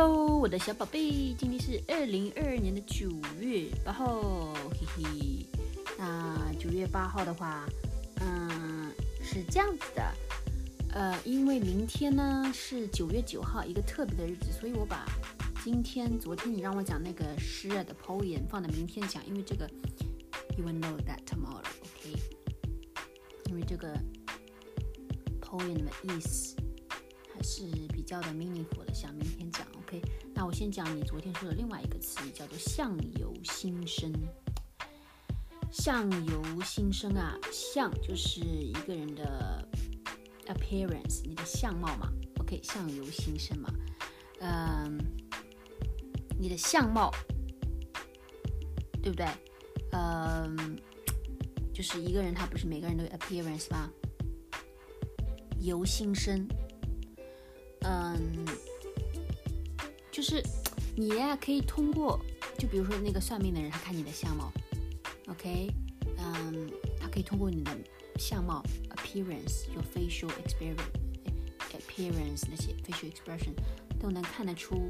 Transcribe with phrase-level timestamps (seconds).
[0.00, 3.10] Hello，我的小宝贝，今天是二零二二年的九
[3.40, 5.44] 月八号，嘿嘿。
[5.98, 7.68] 那九月八号的话，
[8.20, 10.14] 嗯，是这样子的，
[10.92, 15.04] 呃，因为明天呢是九月九号，一个特别的日子，所以我把
[15.64, 19.68] 今天、昨天你让我讲那个诗的 poem 放在明天讲，因为这个
[20.56, 22.16] you will know that tomorrow，OK？
[23.46, 23.98] 因为这个
[25.40, 26.54] poem 的意思
[27.34, 30.02] 还是比较的 meaningful 的，想明天讲，OK？
[30.34, 34.12] 那我先讲你昨天说的另外一个词语，叫做相由心生。
[35.70, 39.66] 相由心生啊，相就是一个人的
[40.46, 42.60] appearance，你的相貌嘛，OK？
[42.62, 43.70] 相由心生嘛，
[44.40, 44.98] 嗯，
[46.38, 47.12] 你的相貌，
[49.02, 49.26] 对不对？
[49.92, 50.78] 嗯，
[51.72, 53.90] 就是一个人，他不是每个人都有 appearance 吗？
[55.60, 56.48] 由心生，
[57.82, 58.44] 嗯，
[60.18, 60.42] 就是
[60.96, 62.20] 你呀，可以通过，
[62.58, 64.52] 就比如说那个算命的人，他看你的相貌。
[65.28, 65.72] OK，
[66.16, 67.70] 嗯，他可以通过你的
[68.18, 68.60] 相貌
[68.96, 73.54] appearance，有 facial experience，appearance 那些 facial expression
[74.00, 74.88] 都能看得出，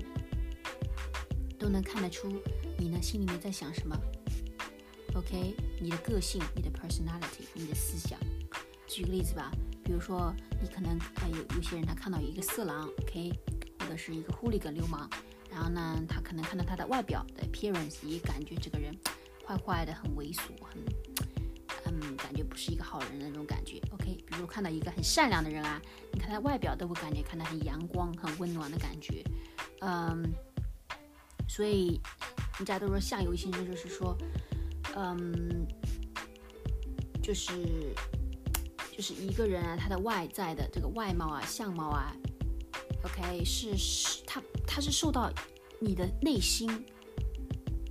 [1.58, 2.40] 都能看得出
[2.78, 3.94] 你呢心里面在想什么。
[5.14, 8.18] OK，你的个性，你的 personality，你的思想。
[8.86, 9.52] 举个例子吧，
[9.84, 13.30] 比如说你可能呃有有些人他看到一个色狼，OK，
[13.88, 15.08] 的是一个 holig 流氓，
[15.50, 18.94] 然后呢他可能看到他的外表的 appearance 也感觉这个人。
[19.46, 20.78] 坏坏的，很猥琐，很，
[21.86, 23.80] 嗯，感觉不是一个好人的那种感觉。
[23.92, 25.80] OK，比如看到一个很善良的人啊，
[26.12, 29.24] 你看他外表都会感觉看他很阳光、很温暖的感觉，
[29.80, 30.30] 嗯，
[31.48, 31.98] 所以
[32.58, 34.14] 人家都说相由心生，就是说，
[34.94, 35.66] 嗯，
[37.22, 37.54] 就是
[38.92, 42.14] 就是一个人啊，他的外在的这个外貌啊、相貌啊
[43.04, 45.30] ，OK，是是，他他是受到
[45.80, 46.70] 你的内心。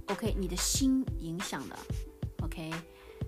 [0.07, 1.77] OK，你的心影响的
[2.41, 2.71] ，OK，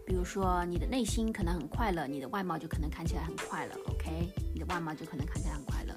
[0.05, 5.93] 比如说你的内心可能很快乐，你的外貌就可能看起来很快乐，OK，你的外貌就可能看起来很快乐，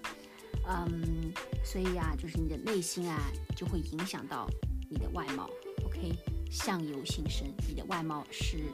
[0.68, 1.32] 嗯，
[1.64, 4.48] 所以啊，就是你的内心啊，就会影响到
[4.90, 5.48] 你的外貌
[5.84, 6.12] ，OK，
[6.50, 8.64] 相由心生，你的外貌是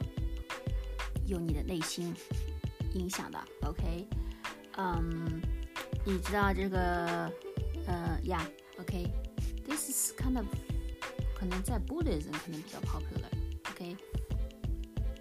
[1.27, 2.11] 由你的内心
[2.95, 4.07] 影响的，OK，
[4.77, 5.39] 嗯，
[6.09, 7.31] 你知道这个，
[7.85, 8.43] 呃呀
[8.79, 10.45] ，OK，this is kind of
[11.37, 13.95] 可能在 Buddhism 可能比较 popular，OK，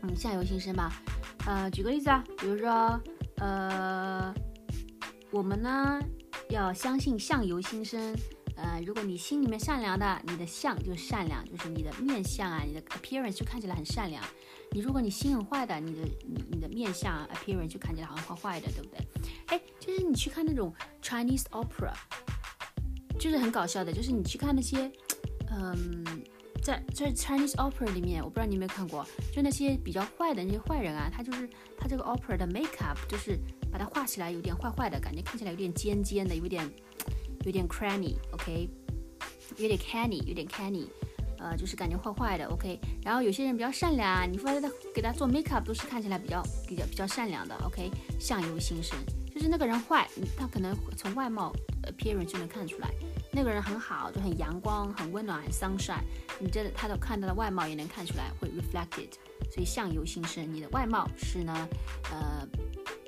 [0.00, 0.91] 嗯，相由心生吧。
[1.44, 2.99] 呃，举个例子啊，比如说，
[3.37, 4.34] 呃，
[5.31, 6.00] 我们呢
[6.49, 8.16] 要相信相由心生。
[8.61, 14.23] 呃，如果你心里面善良的，你的相就善良，就是你的面相啊，你的 appearance 就看起来很善良。
[14.73, 18.99] 你如果你心很坏的，你的你你的面相 appearance 就看起来好像坏坏的，对不对？
[19.47, 21.93] 哎，就是你去看那种 Chinese opera，
[23.19, 24.91] 就是很搞笑的，就是你去看那些。
[25.51, 26.05] 嗯，
[26.63, 29.03] 在在 Chinese opera 里面，我不知道你有没有看过，
[29.33, 31.49] 就那些比较坏的那些坏人啊，他就是
[31.79, 33.39] 他这个 opera 的 makeup 就是
[33.73, 36.71] 把它画起来有点坏坏的感觉，看起来有点尖尖的，有点
[37.49, 38.69] 有点 cranny，OK，
[39.57, 40.87] 有点 canny，有点 canny，
[41.39, 42.79] 呃，就是感觉坏坏的，OK。
[43.03, 48.99] 然后有些人比较善良，你发现他给他做 makeup 都是看起来比较比较比较善良的，OK，相由心生，
[49.35, 51.51] 就是那个人坏，他可能从外貌
[51.85, 52.91] appearance 就能看出来。
[53.33, 56.03] 那个人很好，就很阳光、很温暖、很 sunshine。
[56.39, 59.09] 你这他的看到的外貌也能看出来，会 reflected。
[59.51, 61.69] 所以相由心生，你的外貌是呢，
[62.11, 62.47] 呃，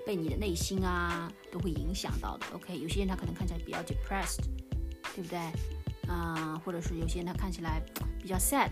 [0.07, 2.47] 被你的内心啊都会影响到的。
[2.55, 4.41] OK，有些人他可能看起来比较 depressed，
[5.15, 5.39] 对不对？
[6.09, 7.81] 啊，或者是有些人他看起来
[8.21, 8.71] 比较 sad，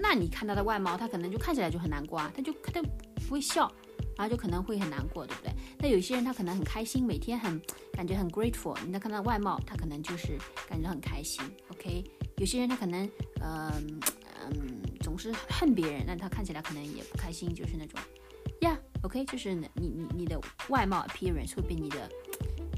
[0.00, 3.70] 那你看他的外貌，他可能就看起来就很难过啊，他就他不会笑。
[4.18, 5.52] 然后就可能会很难过，对不对？
[5.78, 7.60] 那有些人他可能很开心，每天很
[7.92, 8.74] 感觉很 grateful。
[8.86, 11.44] 你再看他的外貌，他可能就是感觉很开心。
[11.68, 12.02] OK，
[12.38, 13.04] 有些人他可能
[13.42, 14.00] 嗯
[14.40, 18.00] 嗯总是恨别人，那他看起来可能也不开心，就是那种
[18.60, 18.78] 呀。
[19.02, 22.10] OK，就是你你你的外貌 appearance 会被你的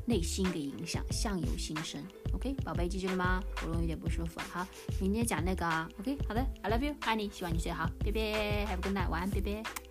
[0.06, 2.02] 内心给影响，相由心生。
[2.34, 3.42] OK，宝贝记住了吗？
[3.56, 4.66] 喉咙有点不舒服，好，
[5.00, 5.88] 明天讲那个啊。
[6.00, 8.20] OK，好的，I love you，爱你，希望你睡好，拜拜
[8.66, 9.87] ，Have a good night，晚安，拜拜。